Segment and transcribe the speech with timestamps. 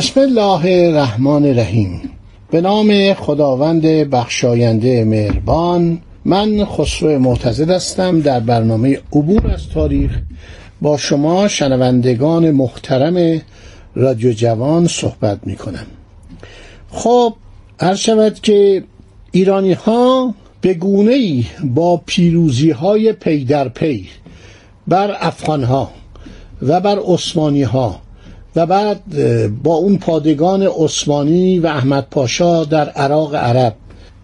[0.00, 2.10] بسم الله الرحمن الرحیم.
[2.50, 10.18] به نام خداوند بخشاینده مهربان من خسرو معتزد هستم در برنامه عبور از تاریخ
[10.82, 13.40] با شما شنوندگان محترم
[13.94, 15.86] رادیو جوان صحبت می کنم
[16.90, 17.34] خب
[17.80, 18.84] هر شود که
[19.32, 24.08] ایرانی ها به گونه ای با پیروزی های پی در پی
[24.88, 25.90] بر افغان ها
[26.62, 28.00] و بر عثمانی ها
[28.56, 29.02] و بعد
[29.62, 33.74] با اون پادگان عثمانی و احمد پاشا در عراق عرب.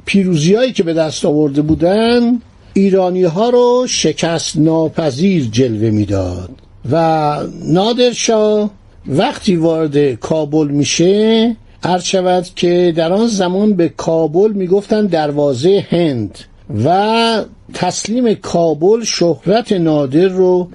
[0.04, 2.40] پیروزیهایی که به دست آورده بودن
[2.74, 6.50] ایرانی ها رو شکست ناپذیر جلوه می‌داد.
[6.90, 8.70] و نادرشاه
[9.06, 16.38] وقتی وارد کابل میشه عرض شود که در آن زمان به کابل می‌گفتن دروازه هند
[16.84, 20.68] و تسلیم کابل شهرت نادر رو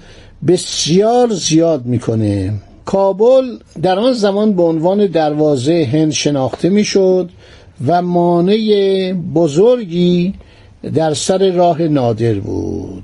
[0.48, 2.54] بسیار زیاد می‌کنه.
[2.86, 7.30] کابل در آن زمان به عنوان دروازه هند شناخته می‌شد
[7.88, 10.34] و مانع بزرگی
[10.96, 13.04] در سر راه نادر بود.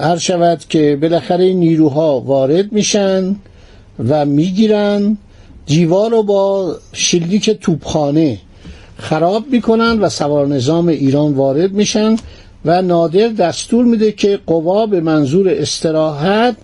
[0.00, 3.36] هر شود که بالاخره نیروها وارد میشن
[4.08, 5.18] و می‌گیرن
[5.66, 8.38] دیوار رو با شلیک توپخانه
[8.98, 12.16] خراب می‌کنن و سوار نظام ایران وارد میشن
[12.64, 16.56] و نادر دستور میده که قوا به منظور استراحت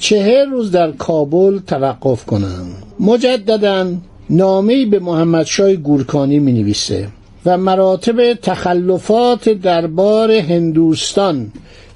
[0.00, 3.86] چهر روز در کابل توقف کنند مجددا
[4.30, 7.08] نامه‌ای به محمد شای گورکانی می نویسه
[7.46, 11.52] و مراتب تخلفات دربار هندوستان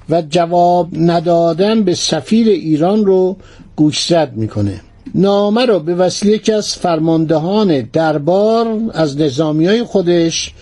[0.09, 3.37] و جواب ندادن به سفیر ایران رو
[3.75, 4.81] گوشزد می‌کنه.
[5.15, 10.53] نامه رو به وسیله یکی از فرماندهان دربار از نظامی های خودش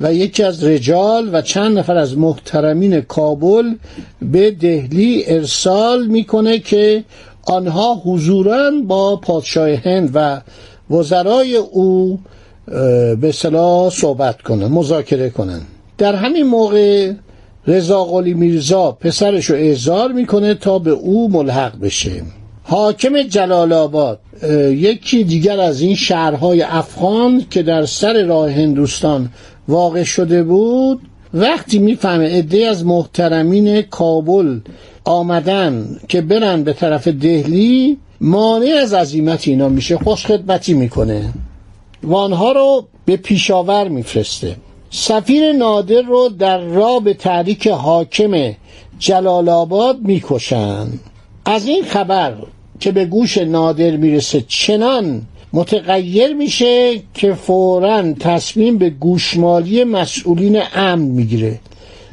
[0.00, 3.74] و یکی از رجال و چند نفر از محترمین کابل
[4.22, 7.04] به دهلی ارسال می‌کنه که
[7.42, 10.40] آنها حضورا با پادشاه هند و
[10.90, 12.18] وزرای او
[13.20, 15.60] به صلاح صحبت کنن مذاکره کنن.
[15.98, 17.12] در همین موقع
[17.66, 22.22] رضا قلی میرزا پسرش رو اعزار می‌کنه تا به او ملحق بشه.
[22.62, 24.20] حاکم جلال آباد
[24.70, 29.30] یکی دیگر از این شهرهای افغان که در سر راه هندوستان
[29.68, 31.00] واقع شده بود
[31.34, 34.60] وقتی می‌فهمه عده از محترمین کابل
[35.04, 41.32] آمدن که برن به طرف دهلی مانع از عظیمت اینا میشه خوش خدمتی می‌کنه.
[42.02, 44.56] و آنها رو به پیشاور میفرسته.
[44.90, 48.52] سفیر نادر رو در راه به تحریک حاکم
[48.98, 50.86] جلال آباد می‌کشن.
[51.44, 52.34] از این خبر
[52.80, 61.02] که به گوش نادر می‌رسه چنان متغیر میشه که فورا تصمیم به گوشمالی مسئولین امن
[61.02, 61.60] می‌گیره.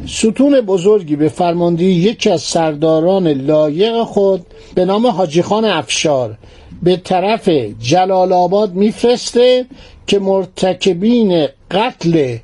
[0.08, 4.46] ستون بزرگی به فرماندهی یکی از سرداران لایق خود
[4.76, 6.38] به نام حاجی خان افشار
[6.84, 7.50] به طرف
[7.82, 9.66] جلال آباد میفرسته
[10.08, 12.38] که مرتکبین قتل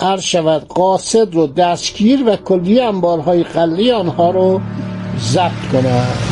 [0.00, 4.60] عرض شود قاصد رو دستگیر و کلی انبارهای قلی آنها رو
[5.18, 6.29] ضبط کنند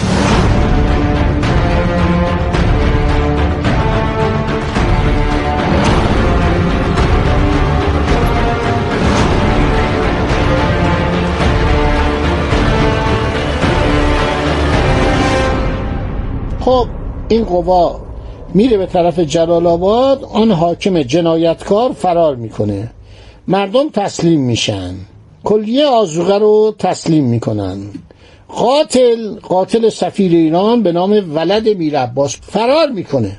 [16.69, 16.87] خب
[17.29, 18.01] این قوا
[18.55, 22.91] میره به طرف جلال آباد آن حاکم جنایتکار فرار می‌کنه.
[23.49, 24.95] مردم تسلیم میشن.
[25.45, 27.79] کلیه آزوغه رو تسلیم می‌کنن.
[28.49, 33.39] قاتل قاتل سفیر ایران به نام ولد میر عباس فرار می‌کنه.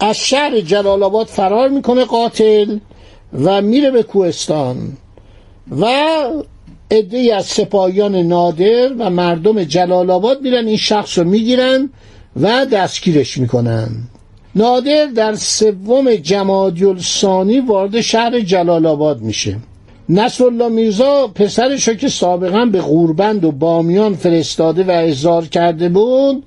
[0.00, 2.78] از شهر جلال آباد فرار می‌کنه قاتل
[3.44, 4.76] و میره به کوهستان.
[5.80, 5.86] و
[6.90, 11.90] عده از سپاهیان نادر و مردم جلال آباد میرن این شخص رو می‌گیرن
[12.40, 13.88] و دستگیرش می‌کنن.
[14.54, 19.56] نادر در سوم جمادی الثانی وارد شهر جلال آباد میشه.
[20.08, 26.44] نصرالله میرزا پسرش که سابقا به غوربند و بامیان فرستاده و احضار کرده بود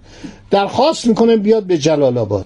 [0.51, 2.45] درخواست می‌کنه بیاد به جلال آباد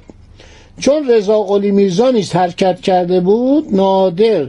[0.80, 4.48] چون رضا قلی میرزا نیز حرکت کرده بود نادر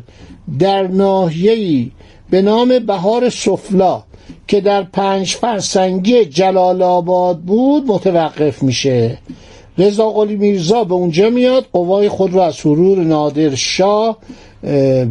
[0.59, 1.91] در ناحیه‌ای
[2.31, 4.03] به نام بهار سفلا
[4.49, 9.19] که در پنج فرسنگی جلال آباد بود متوقف میشه.
[9.79, 14.19] رضا قلی میرزا به اونجا میاد قوای خود رو از حرور نادر شاه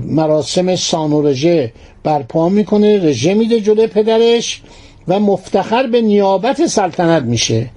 [0.05, 1.73] مراسم سانورژه
[2.03, 4.61] برپا می‌کنه رژه میده جلوی پدرش
[5.07, 7.69] و مفتخر به نیابت سلطنت میشه.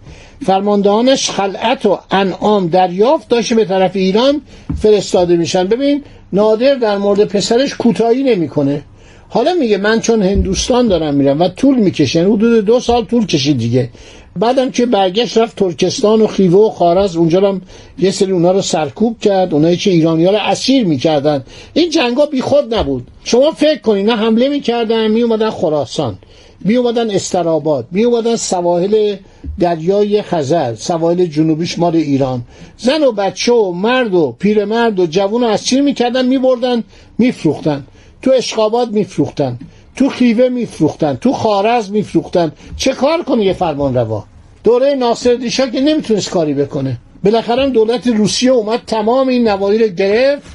[0.47, 4.41] فرماندهانش خلعت و انعام دریافت داشته به طرف ایران
[4.83, 5.67] فرستاده میشن.
[5.67, 6.03] ببین
[6.33, 8.83] نادر در مورد پسرش کوتاهی نمی‌کنه.
[9.29, 13.27] حالا میگه من چون هندوستان دارم میرم و طول می‌کشه یعنی حدود دو سال طول
[13.27, 13.91] کشید دیگه.
[14.37, 17.63] بعدم که برگشت رفت ترکستان و خیوه و خارز اونجا هم
[17.99, 21.45] یه سری اونا رو سرکوب کرد اونایی که ایرانی ها رو اسیر می‌کردن.
[21.73, 23.07] این جنگا بی خود نبود.
[23.25, 26.19] شما فکر کنید نه حمله می‌کردن میومدن خراسان
[26.61, 29.17] می اومدن استراباد می اومدن سواحل
[29.59, 32.43] دریای خزر سواحل جنوبیش مال ایران.
[32.77, 36.85] زن و بچه و مرد و پیرمرد و جوون از چی می‌کردن میبردن
[37.19, 37.85] میفروختن.
[38.25, 39.59] تو اشقابات میفروختن
[39.97, 42.53] تو خیوه میفروختن تو خارز میفروختن.
[42.77, 44.25] چه کار کنه یه فرمان روا
[44.65, 46.99] دوره ناصر دیشا که نمی‌تونست کاری بکنه.
[47.25, 50.53] بالاخره دولت روسیه اومد تمام این نواحی رو گرفت.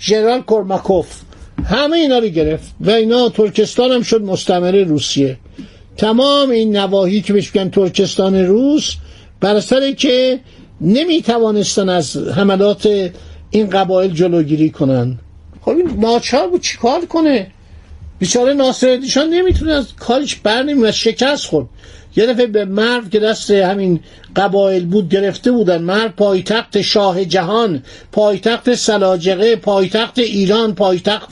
[0.00, 1.20] ژنرال کورماکوف
[1.64, 5.36] همه اینا رو گرفت و اینا ترکستان هم شد مستمره روسیه.
[5.96, 8.94] تمام این نواحی که بهش ترکستان روس
[9.40, 10.40] بر سر که
[10.80, 13.10] نمی توانستن از حملات
[13.50, 15.18] این قبایل جلوگیری کنن.
[15.60, 17.50] خب این ناچار بود چیکار کنه؟
[18.18, 21.66] بیچاره ناصر دیشان نمی‌تونه از کارش بر و شکست خورد.
[22.16, 24.00] یه دفعه به مرو که دست همین
[24.36, 25.82] قبایل بود گرفته بودن.
[25.82, 31.30] مرو پایتخت شاه جهان پایتخت سلاجقه پایتخت ایران پایتخت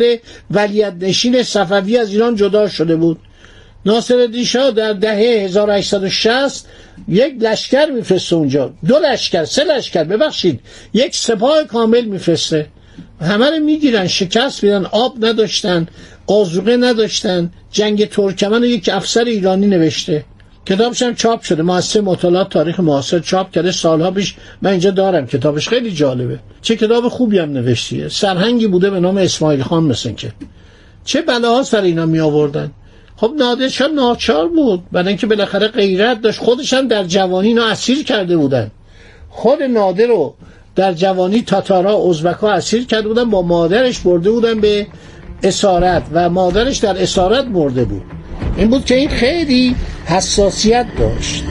[0.50, 3.18] ولیت نشین صفوی از ایران جدا شده بود.
[3.86, 6.66] ناصر شاه در دهه 1860
[7.08, 8.72] یک لشکر میفرسته اونجا.
[8.86, 10.60] دو لشکر سه لشکر ببخشید
[10.94, 12.66] یک سپاه کامل میفرسته.
[13.20, 15.86] همه رو می‌گیرن شکست میدن آب نداشتن
[16.26, 17.50] قازوقه نداشتن.
[17.72, 20.24] جنگ ترکمن یک افسر ایرانی نوشته.
[20.66, 21.62] کتابش هم چاپ شده.
[21.62, 23.72] مؤسسه مطالعات تاریخ معاصر چاپ کرده.
[23.72, 25.26] سالها پیش من اینجا دارم.
[25.26, 26.38] کتابش خیلی جالبه.
[26.62, 28.08] چه کتاب خوبی هم نوشتیه.
[28.08, 30.32] سرهنگی بوده به نام اسماعیل خان مثل که
[31.04, 32.70] چه بلاها سر اینا می آوردن؟
[33.16, 34.82] خب نادرشاه ناچار بود.
[34.92, 36.40] برای اینکه بالاخره غیرت داشت.
[36.40, 38.70] خودش هم در جوانی اینا اسیر کرده بودن.
[39.30, 40.34] خود نادر رو
[40.78, 44.86] در جوانی تاتارا ازبکا اسیر کرده بودن با مادرش برده بودن به
[45.42, 48.02] اسارت و مادرش در اسارت مرده بود.
[48.56, 49.76] این بود که این خیلی
[50.06, 51.44] حساسیت داشت.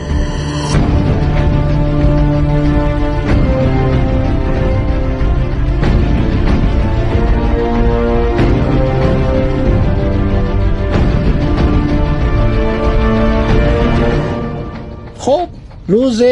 [15.17, 15.47] خب
[15.87, 16.23] روز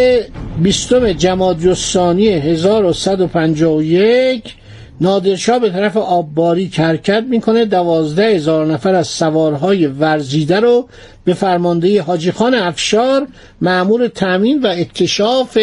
[0.61, 4.55] بیستم جمادی الثانی 1151
[5.01, 7.65] نادرشاه به طرف آبباری کرکت می‌کنه.
[7.65, 10.87] دوازده هزار نفر از سوارهای ورزیده رو
[11.23, 13.27] به فرماندهی حاجی خان افشار
[13.61, 15.57] معمول تامین و اکتشاف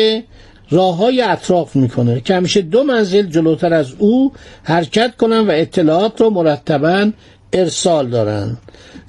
[0.71, 2.21] راه های اطراف می‌کنه.
[2.21, 7.11] که همیشه دو منزل جلوتر از او حرکت کنن و اطلاعات رو مرتبا
[7.53, 8.57] ارسال دارن.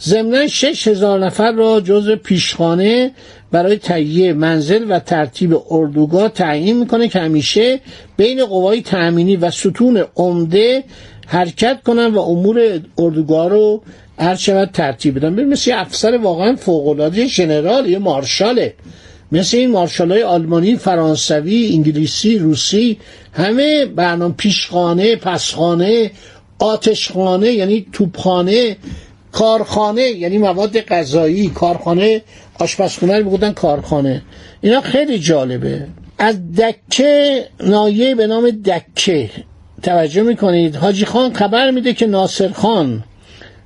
[0.02, 3.12] ضمنا شش هزار نفر را جز پیشخانه
[3.52, 7.80] برای تهیه منزل و ترتیب اردوگاه تعیین می‌کنه که همیشه
[8.18, 10.84] بین قوای تأمینی و ستون عمده
[11.28, 13.82] حرکت کنن و امور اردوگاه رو
[14.20, 15.36] هر شود ترتیب بدن.
[15.36, 18.74] ببین مثل افسر واقعا فوقالعاده ژنرال یه مارشاله.
[19.32, 22.98] مثل این مارشال های آلمانی فرانسوی انگلیسی روسی
[23.34, 26.12] همه برنامه پیشخانه پسخانه
[26.60, 28.78] آتشخانه یعنی توپخانه
[29.34, 32.22] کارخانه یعنی مواد غذایی کارخانه
[32.60, 34.22] آشپزخونه رو می‌گفتن کارخانه.
[34.62, 35.88] اینا خیلی جالبه.
[36.18, 39.30] از دکه نایه به نام دکه
[39.84, 40.76] توجه می‌کنید.
[40.76, 43.04] حاجی خان خبر میده که ناصر خان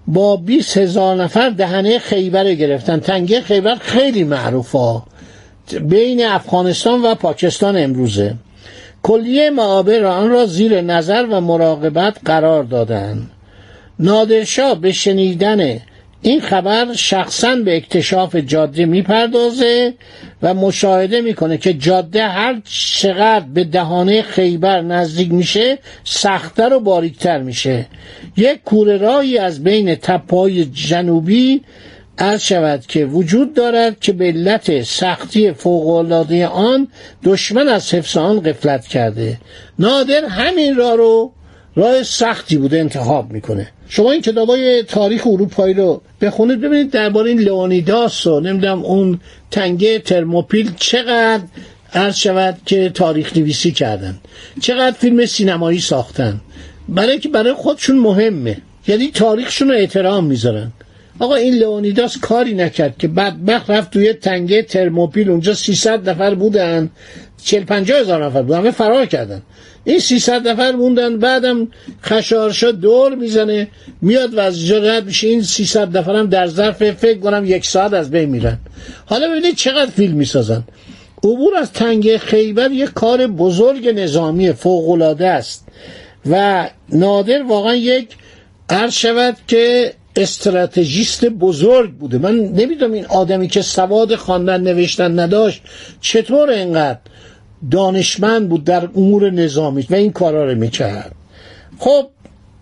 [0.08, 3.00] با 20 هزار نفر دهنه خیبر گرفتن.
[3.00, 5.02] تنگه خیبر خیلی معروفه.
[5.82, 8.36] بین افغانستان و پاکستان امروزه.
[9.04, 13.32] کلیه معابر آن را زیر نظر و مراقبت قرار دادند
[14.00, 15.80] نادرشاه به شنیدن
[16.22, 19.94] این خبر شخصا به اکتشاف جاده می‌پردازه
[20.42, 22.62] و مشاهده می‌کنه که جاده هر
[23.00, 27.86] چقدر به دهانه خیبر نزدیک میشه سختتر و باریکتر میشه.
[28.38, 31.62] یک کوره راهی از بین تپای جنوبی
[32.18, 36.88] عرض شود که وجود دارد که به علت سختی فوقالعاده آن
[37.24, 39.38] دشمن از حفظ آن قفلت کرده.
[39.80, 41.32] نادر همین راه رو
[41.78, 43.68] راه سختی بوده انتخاب می‌کنه.
[43.90, 49.20] شما این کتابای تاریخ اروپایی رو بخونید ببینید درباره این لئونیداس و نمی‌دونم اون
[49.52, 51.44] تنگه ترموپیل چقدر
[51.94, 54.18] عرض شود که تاریخ نویسی کردن.
[54.62, 56.42] چقدر فیلم سینمایی ساختن.
[56.90, 58.58] برای که برای خودشون مهمه.
[58.88, 60.72] یعنی تاریخشون رو احترام می‌ذارن.
[61.20, 65.30] آقا این لئونیداس کاری نکرد که بدبخت رفت توی تنگه ترموپیل.
[65.30, 66.90] اونجا 300 نفر بودن.
[67.48, 68.56] 40 50 هزار نفر بود.
[68.56, 69.42] همه فرار کردن.
[69.84, 71.68] این 300 نفر موندن بعدم
[72.04, 73.68] خشارشا دور می‌زنه.
[74.02, 75.28] میاد و از جا میشه.
[75.28, 78.58] این 300 نفر هم در ظرف فکر کنم یک ساعت از بین میرن.
[79.06, 80.64] حالا ببینید چقدر فیلم می‌سازن.
[81.24, 85.68] عبور از تنگه خیبر یک کار بزرگ نظامی فوقالعاده است.
[86.30, 88.10] و نادر واقعا یک
[88.70, 92.18] عرض شود که استراتژیست بزرگ بوده.
[92.18, 95.62] من نمی‌دونم این آدمی که سواد خواندن نوشتن نداشت
[96.02, 97.00] چطور اینقدر
[97.72, 101.16] دانشمند بود در امور نظامی و این کارا رو می‌کرد.
[101.78, 102.08] خب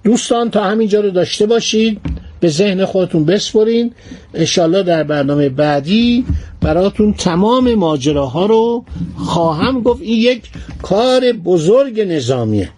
[0.03, 2.01] دوستان تا همینجا رو داشته باشید
[2.39, 3.91] به ذهن خودتون بسپرین.
[4.33, 6.25] انشالله در برنامه بعدی
[6.61, 8.85] براتون تمام ماجراها رو
[9.17, 10.01] خواهم گفت.
[10.01, 10.41] این یک
[10.81, 12.69] کار بزرگ نظامیه.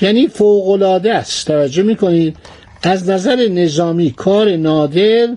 [0.00, 1.46] یعنی فوقالعاده است.
[1.46, 2.36] توجه می‌کنید؟
[2.82, 5.28] از نظر نظامی کار نادر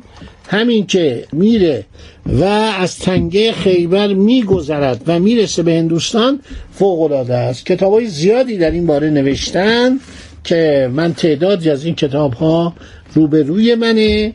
[0.49, 1.85] همین که میره
[2.25, 2.43] و
[2.79, 6.39] از تنگه خیبر میگذرد و می‌رسه به هندوستان
[6.71, 7.65] فوق العاده است.
[7.65, 9.99] کتاب های زیادی در این باره نوشتن
[10.43, 12.73] که من تعدادی از این کتاب ها
[13.13, 14.33] روبروی منه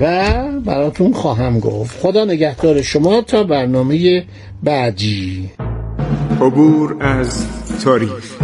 [0.00, 0.32] و
[0.64, 2.00] براتون خواهم گفت.
[2.00, 4.24] خدا نگهدار شما تا برنامه
[4.62, 5.50] بعدی.
[6.40, 7.46] عبور از
[7.84, 8.43] تاریخ.